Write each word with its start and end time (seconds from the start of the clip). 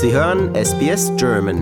Sie 0.00 0.12
hören 0.12 0.54
SBS 0.54 1.12
German. 1.16 1.58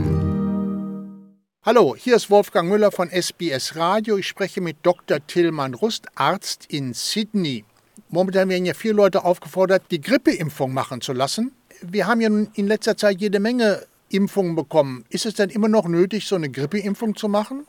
Hallo, 1.65 1.95
hier 1.97 2.17
ist 2.17 2.31
Wolfgang 2.31 2.69
Müller 2.69 2.93
von 2.93 3.09
SBS 3.09 3.79
Radio. 3.79 4.19
Ich 4.19 4.29
spreche 4.29 4.61
mit 4.61 4.77
Dr. 4.83 5.27
Tillmann 5.27 5.73
Rust, 5.73 6.07
Arzt 6.17 6.71
in 6.71 6.93
Sydney. 6.93 7.65
Momentan 8.11 8.51
werden 8.51 8.67
ja 8.67 8.75
viele 8.75 8.93
Leute 8.93 9.25
aufgefordert, 9.25 9.85
die 9.91 10.03
Grippeimpfung 10.03 10.75
machen 10.75 11.01
zu 11.01 11.15
lassen. 11.15 11.53
Wir 11.81 12.07
haben 12.07 12.21
ja 12.21 12.29
in 12.29 12.67
letzter 12.67 12.95
Zeit 12.99 13.23
jede 13.23 13.41
Menge 13.41 13.79
Impfungen 14.11 14.55
bekommen. 14.55 15.07
Ist 15.09 15.25
es 15.25 15.33
denn 15.33 15.49
immer 15.49 15.69
noch 15.69 15.89
nötig, 15.89 16.29
so 16.29 16.37
eine 16.37 16.51
Grippeimpfung 16.51 17.15
zu 17.17 17.31
machen? 17.31 17.67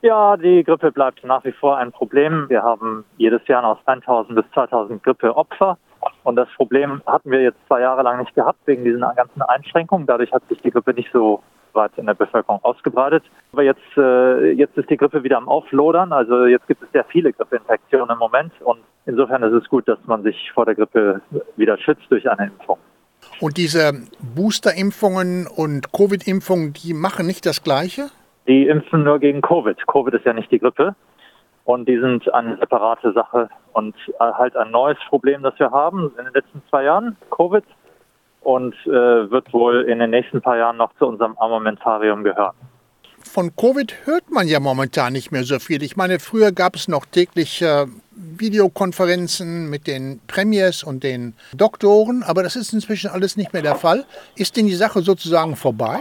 Ja, 0.00 0.38
die 0.38 0.64
Grippe 0.64 0.92
bleibt 0.92 1.22
nach 1.24 1.44
wie 1.44 1.52
vor 1.52 1.76
ein 1.76 1.92
Problem. 1.92 2.48
Wir 2.48 2.62
haben 2.62 3.04
jedes 3.18 3.46
Jahr 3.48 3.60
noch 3.60 3.86
1000 3.86 4.34
bis 4.34 4.50
2000 4.54 5.02
Grippeopfer. 5.02 5.76
Und 6.22 6.36
das 6.36 6.48
Problem 6.56 7.02
hatten 7.06 7.30
wir 7.30 7.42
jetzt 7.42 7.58
zwei 7.66 7.80
Jahre 7.80 8.02
lang 8.02 8.20
nicht 8.20 8.34
gehabt 8.34 8.58
wegen 8.66 8.84
diesen 8.84 9.00
ganzen 9.00 9.42
Einschränkungen. 9.42 10.06
Dadurch 10.06 10.32
hat 10.32 10.42
sich 10.48 10.60
die 10.62 10.70
Grippe 10.70 10.92
nicht 10.92 11.10
so 11.12 11.42
weit 11.72 11.92
in 11.96 12.06
der 12.06 12.14
Bevölkerung 12.14 12.60
ausgebreitet. 12.62 13.24
Aber 13.52 13.62
jetzt, 13.62 13.80
äh, 13.96 14.52
jetzt 14.52 14.76
ist 14.76 14.90
die 14.90 14.96
Grippe 14.96 15.22
wieder 15.22 15.38
am 15.38 15.48
Auflodern. 15.48 16.12
Also 16.12 16.46
jetzt 16.46 16.66
gibt 16.66 16.82
es 16.82 16.90
sehr 16.92 17.04
viele 17.04 17.32
Grippeinfektionen 17.32 18.10
im 18.10 18.18
Moment. 18.18 18.52
Und 18.62 18.80
insofern 19.06 19.42
ist 19.42 19.52
es 19.52 19.68
gut, 19.68 19.88
dass 19.88 19.98
man 20.06 20.22
sich 20.22 20.50
vor 20.52 20.66
der 20.66 20.74
Grippe 20.74 21.20
wieder 21.56 21.78
schützt 21.78 22.10
durch 22.10 22.28
eine 22.30 22.48
Impfung. 22.48 22.78
Und 23.40 23.56
diese 23.56 23.92
Boosterimpfungen 24.34 25.46
und 25.46 25.92
Covid-Impfungen, 25.92 26.72
die 26.72 26.94
machen 26.94 27.26
nicht 27.26 27.46
das 27.46 27.62
Gleiche? 27.62 28.10
Die 28.46 28.66
impfen 28.66 29.04
nur 29.04 29.18
gegen 29.18 29.40
Covid. 29.42 29.76
Covid 29.86 30.14
ist 30.14 30.24
ja 30.24 30.32
nicht 30.32 30.50
die 30.50 30.58
Grippe. 30.58 30.94
Und 31.64 31.88
die 31.88 31.98
sind 31.98 32.32
eine 32.32 32.56
separate 32.56 33.12
Sache 33.12 33.48
und 33.72 33.94
äh, 34.18 34.18
halt 34.18 34.56
ein 34.56 34.70
neues 34.70 34.98
Problem, 35.08 35.42
das 35.42 35.58
wir 35.58 35.70
haben 35.70 36.10
in 36.18 36.24
den 36.24 36.34
letzten 36.34 36.62
zwei 36.68 36.84
Jahren, 36.84 37.16
Covid. 37.30 37.64
Und 38.42 38.74
äh, 38.86 39.30
wird 39.30 39.52
wohl 39.52 39.82
in 39.82 39.98
den 39.98 40.10
nächsten 40.10 40.40
paar 40.40 40.56
Jahren 40.56 40.78
noch 40.78 40.94
zu 40.94 41.06
unserem 41.06 41.36
Armamentarium 41.38 42.24
gehören. 42.24 42.54
Von 43.22 43.54
Covid 43.54 44.06
hört 44.06 44.30
man 44.30 44.48
ja 44.48 44.60
momentan 44.60 45.12
nicht 45.12 45.30
mehr 45.30 45.44
so 45.44 45.58
viel. 45.58 45.82
Ich 45.82 45.96
meine, 45.96 46.18
früher 46.18 46.52
gab 46.52 46.74
es 46.74 46.88
noch 46.88 47.04
täglich 47.04 47.60
äh, 47.60 47.86
Videokonferenzen 48.12 49.68
mit 49.68 49.86
den 49.86 50.20
Premiers 50.26 50.82
und 50.82 51.04
den 51.04 51.34
Doktoren, 51.54 52.22
aber 52.22 52.42
das 52.42 52.56
ist 52.56 52.72
inzwischen 52.72 53.10
alles 53.10 53.36
nicht 53.36 53.52
mehr 53.52 53.62
der 53.62 53.76
Fall. 53.76 54.04
Ist 54.36 54.56
denn 54.56 54.66
die 54.66 54.74
Sache 54.74 55.00
sozusagen 55.02 55.56
vorbei? 55.56 56.00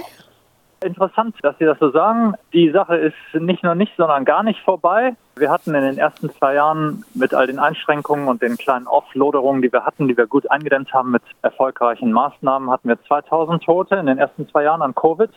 Interessant, 0.81 1.35
dass 1.41 1.57
Sie 1.59 1.65
das 1.65 1.77
so 1.79 1.91
sagen. 1.91 2.35
Die 2.53 2.71
Sache 2.71 2.95
ist 2.95 3.15
nicht 3.33 3.63
nur 3.63 3.75
nicht, 3.75 3.91
sondern 3.97 4.23
gar 4.23 4.43
nicht 4.43 4.61
vorbei. 4.61 5.15
Wir 5.39 5.49
hatten 5.49 5.73
in 5.73 5.81
den 5.81 5.97
ersten 5.97 6.29
zwei 6.31 6.55
Jahren 6.55 7.05
mit 7.13 7.33
all 7.33 7.47
den 7.47 7.59
Einschränkungen 7.59 8.27
und 8.27 8.41
den 8.41 8.57
kleinen 8.57 8.87
Offloaderungen, 8.87 9.61
die 9.61 9.71
wir 9.71 9.85
hatten, 9.85 10.09
die 10.09 10.17
wir 10.17 10.27
gut 10.27 10.51
eingedämmt 10.51 10.93
haben 10.93 11.11
mit 11.11 11.21
erfolgreichen 11.41 12.11
Maßnahmen, 12.11 12.69
hatten 12.69 12.89
wir 12.89 13.01
2000 13.03 13.63
Tote 13.63 13.95
in 13.95 14.07
den 14.07 14.17
ersten 14.17 14.49
zwei 14.49 14.63
Jahren 14.63 14.81
an 14.81 14.93
Covid, 14.93 15.29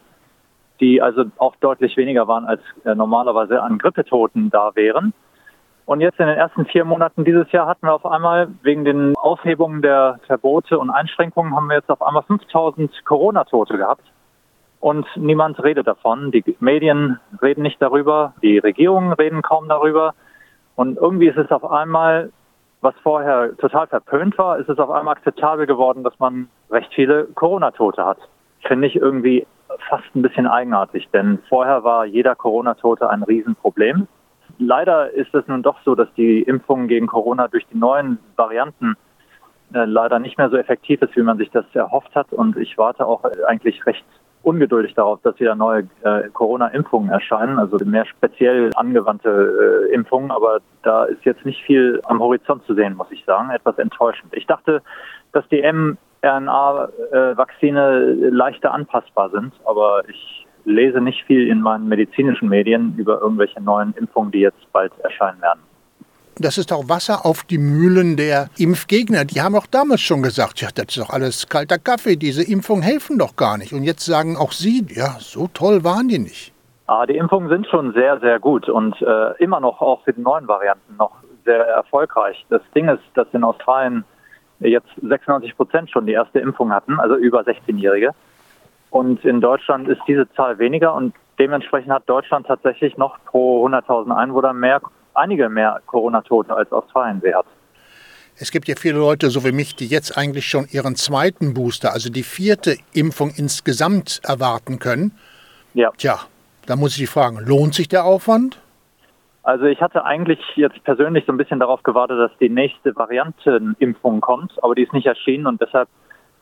die 0.80 1.00
also 1.00 1.26
auch 1.38 1.54
deutlich 1.56 1.96
weniger 1.96 2.26
waren, 2.26 2.46
als 2.46 2.60
äh, 2.84 2.96
normalerweise 2.96 3.62
an 3.62 3.78
Grippetoten 3.78 4.50
da 4.50 4.72
wären. 4.74 5.12
Und 5.86 6.00
jetzt 6.00 6.18
in 6.18 6.26
den 6.26 6.36
ersten 6.36 6.66
vier 6.66 6.84
Monaten 6.84 7.24
dieses 7.24 7.52
Jahr 7.52 7.68
hatten 7.68 7.86
wir 7.86 7.94
auf 7.94 8.06
einmal 8.06 8.48
wegen 8.62 8.84
den 8.84 9.14
Aufhebungen 9.16 9.82
der 9.82 10.18
Verbote 10.26 10.80
und 10.80 10.90
Einschränkungen 10.90 11.54
haben 11.54 11.68
wir 11.68 11.76
jetzt 11.76 11.90
auf 11.90 12.02
einmal 12.02 12.24
5000 12.24 13.04
Corona-Tote 13.04 13.76
gehabt. 13.76 14.11
Und 14.82 15.06
niemand 15.14 15.62
redet 15.62 15.86
davon. 15.86 16.32
Die 16.32 16.56
Medien 16.58 17.20
reden 17.40 17.62
nicht 17.62 17.80
darüber, 17.80 18.34
die 18.42 18.58
Regierungen 18.58 19.12
reden 19.12 19.40
kaum 19.40 19.68
darüber. 19.68 20.12
Und 20.74 20.96
irgendwie 20.96 21.28
ist 21.28 21.38
es 21.38 21.52
auf 21.52 21.64
einmal, 21.64 22.32
was 22.80 22.92
vorher 23.04 23.56
total 23.58 23.86
verpönt 23.86 24.36
war, 24.38 24.58
ist 24.58 24.68
es 24.68 24.80
auf 24.80 24.90
einmal 24.90 25.14
akzeptabel 25.14 25.66
geworden, 25.66 26.02
dass 26.02 26.18
man 26.18 26.48
recht 26.68 26.92
viele 26.94 27.26
Corona-Tote 27.26 28.04
hat. 28.04 28.18
Finde 28.66 28.88
ich 28.88 28.96
irgendwie 28.96 29.46
fast 29.88 30.16
ein 30.16 30.22
bisschen 30.22 30.48
eigenartig, 30.48 31.08
denn 31.12 31.38
vorher 31.48 31.84
war 31.84 32.04
jeder 32.04 32.34
Corona-Tote 32.34 33.08
ein 33.08 33.22
Riesenproblem. 33.22 34.08
Leider 34.58 35.12
ist 35.12 35.32
es 35.32 35.46
nun 35.46 35.62
doch 35.62 35.76
so, 35.84 35.94
dass 35.94 36.12
die 36.14 36.42
Impfung 36.42 36.88
gegen 36.88 37.06
Corona 37.06 37.46
durch 37.46 37.68
die 37.68 37.78
neuen 37.78 38.18
Varianten 38.34 38.96
äh, 39.74 39.84
leider 39.84 40.18
nicht 40.18 40.38
mehr 40.38 40.50
so 40.50 40.56
effektiv 40.56 41.02
ist, 41.02 41.14
wie 41.14 41.22
man 41.22 41.38
sich 41.38 41.52
das 41.52 41.66
erhofft 41.72 42.16
hat. 42.16 42.32
Und 42.32 42.56
ich 42.56 42.76
warte 42.76 43.06
auch 43.06 43.22
eigentlich 43.46 43.86
recht 43.86 44.04
ungeduldig 44.42 44.94
darauf, 44.94 45.20
dass 45.22 45.38
wieder 45.40 45.54
neue 45.54 45.88
äh, 46.02 46.28
Corona-Impfungen 46.32 47.10
erscheinen, 47.10 47.58
also 47.58 47.76
mehr 47.84 48.06
speziell 48.06 48.70
angewandte 48.74 49.88
äh, 49.90 49.94
Impfungen. 49.94 50.30
Aber 50.30 50.60
da 50.82 51.04
ist 51.04 51.22
jetzt 51.24 51.44
nicht 51.44 51.62
viel 51.62 52.00
am 52.04 52.20
Horizont 52.20 52.64
zu 52.64 52.74
sehen, 52.74 52.96
muss 52.96 53.10
ich 53.10 53.22
sagen. 53.24 53.50
Etwas 53.50 53.78
enttäuschend. 53.78 54.32
Ich 54.34 54.46
dachte, 54.46 54.82
dass 55.32 55.48
die 55.48 55.62
mRNA-Vakzine 55.62 58.28
leichter 58.30 58.74
anpassbar 58.74 59.30
sind, 59.30 59.52
aber 59.64 60.02
ich 60.08 60.46
lese 60.64 61.00
nicht 61.00 61.24
viel 61.24 61.48
in 61.48 61.60
meinen 61.60 61.88
medizinischen 61.88 62.48
Medien 62.48 62.94
über 62.96 63.20
irgendwelche 63.20 63.60
neuen 63.60 63.94
Impfungen, 63.94 64.30
die 64.30 64.38
jetzt 64.40 64.72
bald 64.72 64.92
erscheinen 65.00 65.40
werden. 65.40 65.60
Das 66.42 66.58
ist 66.58 66.72
auch 66.72 66.88
Wasser 66.88 67.24
auf 67.24 67.44
die 67.44 67.58
Mühlen 67.58 68.16
der 68.16 68.48
Impfgegner. 68.58 69.24
Die 69.24 69.40
haben 69.40 69.54
auch 69.54 69.66
damals 69.66 70.00
schon 70.00 70.22
gesagt, 70.22 70.60
ja, 70.60 70.68
das 70.74 70.86
ist 70.88 70.98
doch 70.98 71.10
alles 71.10 71.48
kalter 71.48 71.78
Kaffee, 71.78 72.16
diese 72.16 72.42
Impfungen 72.42 72.82
helfen 72.82 73.16
doch 73.16 73.36
gar 73.36 73.58
nicht. 73.58 73.72
Und 73.72 73.84
jetzt 73.84 74.04
sagen 74.04 74.36
auch 74.36 74.50
Sie, 74.50 74.84
ja, 74.88 75.16
so 75.20 75.48
toll 75.54 75.84
waren 75.84 76.08
die 76.08 76.18
nicht. 76.18 76.52
Ah, 76.88 77.06
die 77.06 77.16
Impfungen 77.16 77.48
sind 77.48 77.68
schon 77.68 77.92
sehr, 77.92 78.18
sehr 78.18 78.40
gut 78.40 78.68
und 78.68 79.00
äh, 79.00 79.36
immer 79.38 79.60
noch 79.60 79.80
auch 79.80 80.02
für 80.02 80.12
die 80.12 80.20
neuen 80.20 80.48
Varianten 80.48 80.96
noch 80.98 81.12
sehr 81.44 81.64
erfolgreich. 81.64 82.44
Das 82.50 82.62
Ding 82.74 82.88
ist, 82.88 83.02
dass 83.14 83.28
in 83.32 83.44
Australien 83.44 84.04
jetzt 84.58 84.90
96 85.00 85.56
Prozent 85.56 85.90
schon 85.90 86.06
die 86.06 86.12
erste 86.12 86.40
Impfung 86.40 86.72
hatten, 86.72 86.98
also 86.98 87.14
über 87.14 87.42
16-Jährige. 87.42 88.10
Und 88.90 89.24
in 89.24 89.40
Deutschland 89.40 89.88
ist 89.88 90.00
diese 90.08 90.30
Zahl 90.32 90.58
weniger 90.58 90.92
und 90.92 91.14
dementsprechend 91.38 91.92
hat 91.92 92.02
Deutschland 92.06 92.46
tatsächlich 92.46 92.98
noch 92.98 93.16
pro 93.26 93.66
100.000 93.66 94.14
Einwohner 94.14 94.52
mehr 94.52 94.80
einige 95.14 95.48
mehr 95.48 95.80
Corona-Tote 95.86 96.54
als 96.54 96.70
Australien 96.72 97.22
hat. 97.34 97.46
Es 98.36 98.50
gibt 98.50 98.66
ja 98.66 98.74
viele 98.76 98.98
Leute, 98.98 99.30
so 99.30 99.44
wie 99.44 99.52
mich, 99.52 99.76
die 99.76 99.86
jetzt 99.86 100.16
eigentlich 100.16 100.46
schon 100.48 100.66
ihren 100.70 100.96
zweiten 100.96 101.54
Booster, 101.54 101.92
also 101.92 102.10
die 102.10 102.22
vierte 102.22 102.76
Impfung 102.92 103.30
insgesamt 103.36 104.20
erwarten 104.24 104.78
können. 104.78 105.12
Ja. 105.74 105.90
Tja, 105.96 106.18
da 106.66 106.76
muss 106.76 106.98
ich 106.98 107.08
fragen, 107.08 107.38
lohnt 107.44 107.74
sich 107.74 107.88
der 107.88 108.04
Aufwand? 108.04 108.58
Also 109.42 109.64
ich 109.64 109.80
hatte 109.80 110.04
eigentlich 110.04 110.38
jetzt 110.54 110.82
persönlich 110.84 111.24
so 111.26 111.32
ein 111.32 111.36
bisschen 111.36 111.58
darauf 111.58 111.82
gewartet, 111.82 112.18
dass 112.18 112.30
die 112.38 112.48
nächste 112.48 112.94
Variantenimpfung 112.94 114.20
kommt, 114.20 114.52
aber 114.62 114.74
die 114.74 114.82
ist 114.82 114.92
nicht 114.92 115.06
erschienen 115.06 115.46
und 115.46 115.60
deshalb 115.60 115.88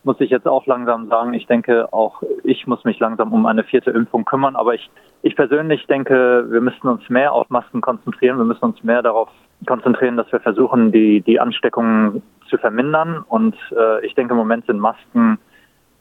muss 0.03 0.21
ich 0.21 0.31
jetzt 0.31 0.47
auch 0.47 0.67
langsam 0.67 1.09
sagen, 1.09 1.35
ich 1.35 1.47
denke, 1.47 1.93
auch 1.93 2.23
ich 2.43 2.67
muss 2.67 2.85
mich 2.85 2.99
langsam 2.99 3.33
um 3.33 3.45
eine 3.47 3.65
vierte 3.65 3.91
Impfung 3.91 4.25
kümmern. 4.25 4.57
Aber 4.57 4.75
ich, 4.75 4.91
ich 5.23 5.37
persönlich 5.37 5.87
denke, 5.87 6.47
wir 6.49 6.61
müssen 6.61 6.89
uns 6.89 7.09
mehr 7.11 7.33
auf 7.33 7.51
Masken 7.51 7.81
konzentrieren. 7.81 8.39
Wir 8.39 8.45
müssen 8.45 8.65
uns 8.65 8.83
mehr 8.83 9.03
darauf 9.03 9.29
konzentrieren, 9.67 10.17
dass 10.17 10.31
wir 10.33 10.41
versuchen, 10.41 10.91
die, 10.91 11.21
die 11.21 11.39
Ansteckungen 11.39 12.23
zu 12.49 12.57
vermindern. 12.57 13.25
Und 13.29 13.57
äh, 13.77 14.05
ich 14.07 14.15
denke, 14.15 14.33
im 14.33 14.39
Moment 14.39 14.67
sind 14.67 14.81
Masken 14.81 15.39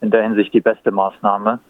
in 0.00 0.10
der 0.10 0.22
Hinsicht 0.22 0.54
die 0.54 0.62
beste 0.62 0.90
Maßnahme. 0.90 1.60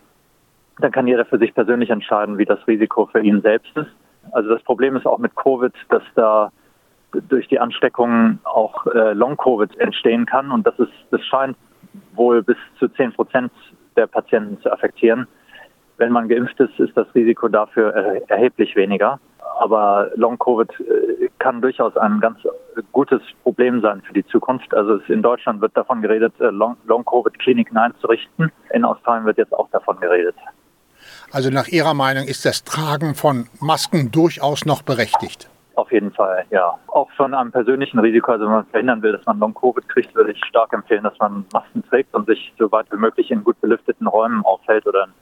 Dann 0.79 0.93
kann 0.93 1.09
jeder 1.09 1.25
für 1.25 1.39
sich 1.39 1.53
persönlich 1.53 1.91
entscheiden, 1.91 2.39
wie 2.39 2.45
das 2.45 2.65
Risiko 2.69 3.07
für 3.07 3.21
ihn 3.21 3.43
selbst 3.43 3.77
ist. 3.77 3.91
Also 4.33 4.51
das 4.51 4.63
Problem 4.63 4.95
ist 4.97 5.07
auch 5.07 5.19
mit 5.19 5.35
Covid, 5.35 5.75
dass 5.89 6.03
da 6.15 6.53
durch 7.29 7.49
die 7.49 7.59
Ansteckungen 7.59 8.39
auch 8.45 8.87
äh, 8.87 9.15
Long-Covid 9.15 9.77
entstehen 9.79 10.27
kann. 10.27 10.53
Und 10.53 10.65
das 10.65 10.79
ist, 10.79 10.93
das 11.11 11.25
scheint 11.27 11.57
wohl 12.21 12.43
bis 12.43 12.59
zu 12.79 12.87
10 12.89 13.15
Prozent 13.15 13.51
der 13.97 14.07
Patienten 14.07 14.61
zu 14.63 14.71
affektieren. 14.71 15.27
Wenn 15.97 16.13
man 16.13 16.29
geimpft 16.29 16.61
ist, 16.61 16.79
ist 16.79 16.97
das 16.97 17.07
Risiko 17.15 17.49
dafür 17.49 17.93
erheblich 18.29 18.77
weniger. 18.77 19.19
Aber 19.59 20.11
Long-Covid 20.15 20.71
äh, 20.81 21.29
kann 21.39 21.61
durchaus 21.61 21.95
ein 21.97 22.21
ganz 22.21 22.39
gutes 22.93 23.21
Problem 23.43 23.81
sein 23.83 24.01
für 24.03 24.15
die 24.15 24.27
Zukunft. 24.27 24.73
Also 24.73 24.97
in 25.09 25.23
Deutschland 25.23 25.61
wird 25.61 25.77
davon 25.77 26.01
geredet, 26.01 26.33
äh, 26.41 26.51
Long-Covid-Kliniken 26.51 27.77
einzurichten. 27.77 28.53
In 28.73 28.85
Australien 28.85 29.27
wird 29.27 29.39
jetzt 29.39 29.53
auch 29.53 29.69
davon 29.71 29.99
geredet. 30.01 30.37
Also 31.33 31.51
nach 31.51 31.69
Ihrer 31.69 31.95
Meinung 31.95 32.25
ist 32.25 32.45
das 32.45 32.65
Tragen 32.65 33.15
von 33.15 33.49
Masken 33.61 34.11
durchaus 34.11 34.65
noch 34.65 34.83
berechtigt? 34.83 35.51
Auf 35.77 35.93
jeden 35.93 36.13
Fall, 36.13 36.45
ja. 36.51 36.79
Auch 36.89 37.11
von 37.13 37.33
einem 37.33 37.53
persönlichen 37.53 37.99
Risiko, 37.99 38.33
also 38.33 38.45
wenn 38.45 38.53
man 38.53 38.67
verhindern 38.67 39.03
will, 39.03 39.13
dass 39.13 39.25
man 39.27 39.39
Long-Covid 39.39 39.89
kriegt, 39.89 40.15
würde 40.15 40.33
ich 40.33 40.45
stark 40.45 40.73
empfehlen, 40.73 41.05
dass 41.05 41.19
man 41.19 41.47
Masken 41.53 41.83
trägt 41.89 42.15
und 42.15 42.27
sich 42.27 42.53
so 42.59 42.71
weit 42.73 42.87
wie 42.91 42.97
möglich 42.97 43.31
in 43.31 43.45
gut 43.45 43.61
belüfteten 43.61 44.07
Räumen 44.07 44.45
aufhält 44.45 44.87
oder 44.87 45.05
in 45.05 45.13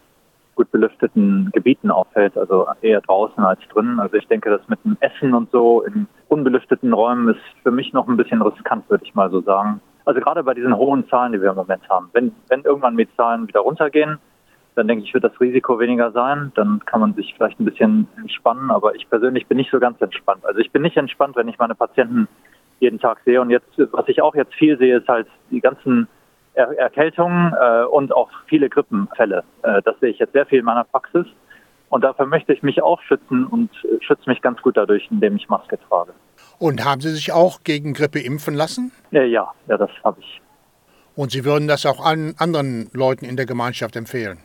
gut 0.59 0.71
belüfteten 0.73 1.51
Gebieten 1.53 1.91
aufhält, 1.91 2.37
also 2.37 2.67
eher 2.83 3.01
draußen 3.01 3.45
als 3.45 3.61
drinnen. 3.73 4.01
Also 4.01 4.17
ich 4.17 4.27
denke, 4.27 4.51
das 4.51 4.67
mit 4.69 4.85
dem 4.85 4.97
Essen 5.01 5.33
und 5.33 5.51
so 5.53 5.83
in 5.83 6.09
unbelüfteten 6.29 6.93
Räumen 6.93 7.29
ist 7.29 7.63
für 7.63 7.71
mich 7.71 7.93
noch 7.93 8.09
ein 8.09 8.17
bisschen 8.17 8.43
riskant, 8.43 8.91
würde 8.91 9.05
ich 9.05 9.15
mal 9.15 9.31
so 9.31 9.41
sagen. 9.41 9.81
Also 10.05 10.21
gerade 10.21 10.43
bei 10.43 10.55
diesen 10.55 10.77
hohen 10.77 11.09
Zahlen, 11.09 11.33
die 11.33 11.41
wir 11.41 11.51
im 11.51 11.57
Moment 11.57 11.89
haben. 11.89 12.09
Wenn, 12.13 12.35
wenn 12.49 12.63
irgendwann 12.63 12.97
die 12.97 13.09
Zahlen 13.15 13.47
wieder 13.47 13.61
runtergehen, 13.61 14.19
dann 14.79 14.87
denke 14.87 15.05
ich, 15.05 15.13
wird 15.13 15.25
das 15.25 15.41
Risiko 15.41 15.81
weniger 15.81 16.13
sein. 16.13 16.53
Dann 16.55 16.81
kann 16.87 17.01
man 17.01 17.15
sich 17.15 17.35
vielleicht 17.35 17.59
ein 17.59 17.65
bisschen 17.65 18.07
entspannen. 18.17 18.71
Aber 18.71 18.95
ich 18.95 19.11
persönlich 19.11 19.47
bin 19.47 19.59
nicht 19.59 19.71
so 19.71 19.81
ganz 19.81 20.01
entspannt. 20.01 20.47
Also 20.47 20.61
ich 20.61 20.71
bin 20.71 20.83
nicht 20.83 20.97
entspannt, 20.97 21.35
wenn 21.37 21.49
ich 21.49 21.59
meine 21.59 21.75
Patienten 21.75 22.29
jeden 22.79 23.01
Tag 23.01 23.19
sehe. 23.25 23.41
Und 23.41 23.51
jetzt, 23.51 23.67
was 23.77 24.07
ich 24.07 24.23
auch 24.23 24.37
jetzt 24.37 24.55
viel 24.55 24.79
sehe, 24.79 24.99
ist 24.99 25.09
halt 25.09 25.27
die 25.51 25.61
ganzen 25.61 26.07
er 26.55 26.77
Erkältungen 26.79 27.53
äh, 27.61 27.85
und 27.85 28.13
auch 28.13 28.31
viele 28.47 28.69
Grippenfälle. 28.69 29.45
Äh, 29.63 29.83
das 29.83 29.99
sehe 30.01 30.11
ich 30.11 30.19
jetzt 30.19 30.33
sehr 30.33 30.47
viel 30.47 30.61
in 30.61 30.65
meiner 30.65 30.85
Praxis. 30.85 31.27
Und 31.89 32.05
dafür 32.05 32.27
möchte 32.27 32.53
ich 32.53 32.63
mich 32.63 32.83
auch 32.83 33.01
schützen 33.03 33.47
und 33.47 33.71
äh, 33.85 34.03
schütze 34.03 34.29
mich 34.29 34.41
ganz 34.43 34.61
gut 34.63 34.77
dadurch, 34.77 35.09
indem 35.11 35.37
ich 35.37 35.49
Maske 35.49 35.79
trage. 35.89 36.13
Und 36.59 36.85
haben 36.85 37.01
Sie 37.01 37.11
sich 37.11 37.33
auch 37.33 37.63
gegen 37.65 37.95
Grippe 37.95 38.21
impfen 38.21 38.55
lassen? 38.55 38.93
Ja, 39.11 39.23
ja, 39.23 39.53
ja 39.69 39.77
das 39.77 39.91
habe 40.05 40.21
ich. 40.21 40.41
Und 41.15 41.33
Sie 41.33 41.45
würden 41.45 41.67
das 41.67 41.85
auch 41.85 42.05
an 42.05 42.35
anderen 42.39 42.91
Leuten 42.93 43.25
in 43.25 43.37
der 43.37 43.47
Gemeinschaft 43.47 43.97
empfehlen? 43.97 44.39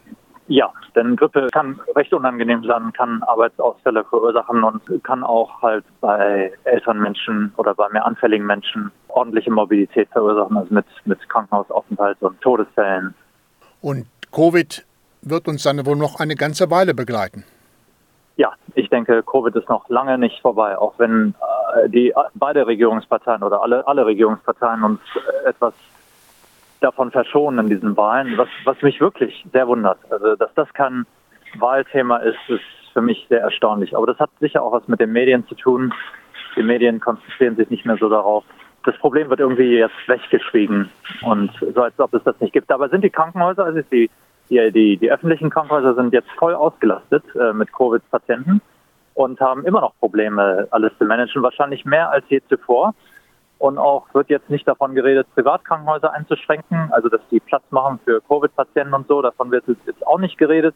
Ja, 0.48 0.72
denn 0.96 1.16
Grippe 1.16 1.48
kann 1.52 1.80
recht 1.96 2.14
unangenehm 2.14 2.64
sein, 2.66 2.92
kann 2.94 3.24
Arbeitsausfälle 3.24 4.04
verursachen 4.04 4.64
und 4.64 4.82
kann 5.04 5.24
auch 5.24 5.62
halt 5.62 5.86
bei 6.02 6.52
älteren 6.66 7.00
Menschen 7.00 7.54
oder 7.56 7.74
bei 7.74 7.88
mehr 7.90 8.06
anfälligen 8.06 8.46
Menschen 8.46 8.92
ordentliche 9.08 9.52
Mobilität 9.52 10.10
verursachen, 10.10 10.58
also 10.58 10.74
mit, 10.74 10.86
mit 11.06 11.30
Krankenhausaufenthalt 11.30 12.22
und 12.22 12.42
Todesfällen. 12.42 13.14
Und 13.82 14.06
Covid 14.34 14.86
wird 15.22 15.48
uns 15.48 15.64
dann 15.64 15.86
wohl 15.86 15.96
noch 15.96 16.20
eine 16.20 16.36
ganze 16.36 16.70
Weile 16.70 16.94
begleiten. 16.94 17.46
Ja, 18.36 18.54
ich 18.76 18.90
denke, 18.90 19.24
Covid 19.24 19.56
ist 19.56 19.70
noch 19.70 19.88
lange 19.90 20.18
nicht 20.18 20.42
vorbei, 20.42 20.78
auch 20.78 20.96
wenn 20.98 21.36
äh, 21.76 21.90
die 21.90 22.14
beide 22.34 22.66
Regierungsparteien 22.66 23.44
oder 23.44 23.62
alle, 23.62 23.88
alle 23.88 24.06
Regierungsparteien 24.06 24.84
uns 24.84 25.00
äh, 25.16 25.50
etwas 25.50 25.74
davon 26.84 27.12
verschonen 27.12 27.66
in 27.66 27.70
diesen 27.70 27.98
Wahlen, 27.98 28.38
was, 28.38 28.50
was 28.66 28.82
mich 28.82 29.00
wirklich 29.00 29.46
sehr 29.52 29.68
wundert. 29.68 30.00
Also, 30.10 30.36
dass 30.36 30.54
das 30.56 30.72
kein 30.74 31.06
Wahlthema 31.58 32.18
ist, 32.18 32.38
ist 32.48 32.62
für 32.94 33.02
mich 33.02 33.26
sehr 33.30 33.42
erstaunlich. 33.42 33.96
Aber 33.96 34.06
das 34.06 34.20
hat 34.20 34.30
sicher 34.40 34.62
auch 34.62 34.74
was 34.74 34.88
mit 34.88 35.00
den 35.00 35.12
Medien 35.12 35.48
zu 35.48 35.56
tun. 35.56 35.94
Die 36.56 36.64
Medien 36.64 37.00
konzentrieren 37.00 37.56
sich 37.56 37.70
nicht 37.70 37.86
mehr 37.86 37.98
so 37.98 38.10
darauf. 38.10 38.44
Das 38.86 38.98
Problem 38.98 39.30
wird 39.30 39.40
irgendwie 39.40 39.78
jetzt 39.78 39.96
weggeschwiegen 40.08 40.90
und 41.22 41.52
so, 41.74 41.82
als 41.82 41.98
ob 42.00 42.14
es 42.14 42.24
das 42.24 42.40
nicht 42.42 42.54
gibt. 42.54 42.70
Dabei 42.70 42.90
sind 42.90 43.04
die 43.04 43.10
Krankenhäuser, 43.10 43.64
also 43.64 43.82
die, 43.92 44.10
die, 44.50 44.72
die, 44.72 44.98
die 44.98 45.12
öffentlichen 45.12 45.50
Krankenhäuser 45.50 45.96
sind 45.96 46.14
jetzt 46.14 46.30
voll 46.38 46.54
ausgelastet 46.54 47.24
äh, 47.36 47.54
mit 47.54 47.72
Covid-Patienten 47.72 48.62
und 49.14 49.40
haben 49.40 49.66
immer 49.66 49.82
noch 49.82 49.96
Probleme, 50.00 50.68
alles 50.72 50.92
zu 50.98 51.06
managen, 51.06 51.42
wahrscheinlich 51.44 51.86
mehr 51.86 52.10
als 52.12 52.26
je 52.28 52.42
zuvor. 52.50 52.94
Und 53.64 53.78
auch 53.78 54.14
wird 54.14 54.30
jetzt 54.30 54.50
nicht 54.50 54.68
davon 54.68 54.94
geredet, 54.94 55.26
Privatkrankenhäuser 55.36 56.12
einzuschränken, 56.12 56.90
also 56.92 57.08
dass 57.08 57.22
die 57.32 57.40
Platz 57.40 57.64
machen 57.70 57.98
für 58.04 58.20
Covid-Patienten 58.28 58.94
und 58.94 59.08
so. 59.08 59.22
Davon 59.22 59.52
wird 59.52 59.64
jetzt 59.86 60.06
auch 60.06 60.20
nicht 60.20 60.38
geredet. 60.38 60.76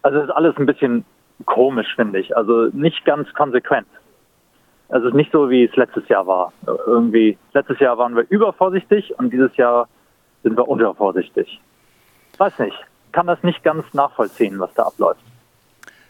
Also 0.00 0.18
ist 0.20 0.30
alles 0.30 0.56
ein 0.56 0.64
bisschen 0.64 1.04
komisch, 1.44 1.94
finde 1.94 2.20
ich. 2.20 2.34
Also 2.34 2.70
nicht 2.72 3.04
ganz 3.04 3.30
konsequent. 3.34 3.86
Also 4.88 5.08
es 5.08 5.12
ist 5.12 5.16
nicht 5.18 5.30
so, 5.30 5.50
wie 5.50 5.64
es 5.64 5.76
letztes 5.76 6.08
Jahr 6.08 6.26
war. 6.26 6.54
Irgendwie, 6.86 7.36
letztes 7.52 7.78
Jahr 7.80 7.98
waren 7.98 8.16
wir 8.16 8.24
übervorsichtig 8.30 9.12
und 9.18 9.30
dieses 9.30 9.54
Jahr 9.58 9.86
sind 10.42 10.56
wir 10.56 10.66
untervorsichtig. 10.66 11.60
Weiß 12.38 12.58
nicht. 12.60 12.78
Kann 13.12 13.26
das 13.26 13.42
nicht 13.42 13.62
ganz 13.62 13.84
nachvollziehen, 13.92 14.58
was 14.58 14.72
da 14.72 14.84
abläuft. 14.84 15.20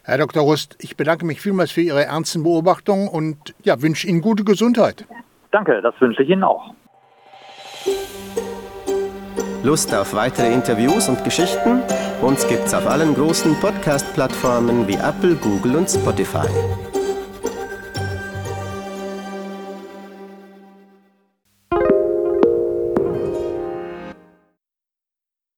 Herr 0.05 0.19
Dr. 0.19 0.45
Rust, 0.45 0.77
ich 0.79 0.97
bedanke 0.97 1.27
mich 1.27 1.41
vielmals 1.41 1.73
für 1.73 1.81
Ihre 1.81 2.05
ernsten 2.05 2.45
Beobachtungen 2.45 3.09
und 3.09 3.57
ja, 3.65 3.83
wünsche 3.83 4.07
Ihnen 4.07 4.21
gute 4.21 4.45
Gesundheit. 4.45 5.05
Danke, 5.53 5.81
das 5.83 5.95
wünsche 6.01 6.23
ich 6.23 6.31
Ihnen 6.31 6.43
auch. 6.43 6.75
Lust 9.63 9.95
auf 9.95 10.13
weitere 10.15 10.53
Interviews 10.53 11.09
und 11.09 11.23
Geschichten? 11.23 11.83
Uns 12.21 12.49
gibt's 12.49 12.75
auf 12.75 12.87
allen 12.89 13.15
großen 13.15 13.55
Podcast-Plattformen 13.61 14.89
wie 14.89 14.95
Apple, 14.95 15.37
Google 15.37 15.77
und 15.77 15.89
Spotify. 15.89 16.49